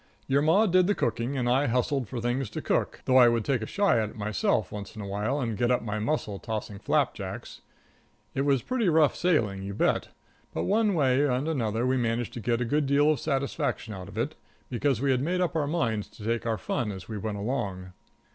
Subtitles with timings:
[0.25, 3.45] Your Ma did the cooking, and I hustled for things to cook, though I would
[3.45, 6.39] take a shy at it myself once in a while and get up my muscle
[6.39, 7.61] tossing flapjacks.
[8.33, 10.07] It was pretty rough sailing, you bet,
[10.55, 14.07] but one way and another we managed to get a good deal of satisfaction out
[14.07, 14.33] of it,
[14.71, 17.93] because we had made up our minds to take our fun as we went along.